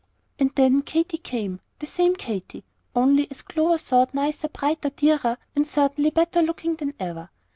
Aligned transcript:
And 0.39 0.49
then 0.55 0.81
Katy 0.81 1.19
came, 1.19 1.59
the 1.77 1.85
same 1.85 2.15
Katy, 2.15 2.63
only, 2.95 3.29
as 3.29 3.43
Clover 3.43 3.77
thought, 3.77 4.15
nicer, 4.15 4.49
brighter, 4.49 4.89
dearer, 4.89 5.37
and 5.55 5.67
certainly 5.67 6.09
better 6.09 6.41
looking 6.41 6.75
than 6.75 6.95
ever. 6.99 7.29